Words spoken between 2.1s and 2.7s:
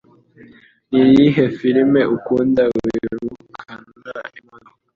ukunda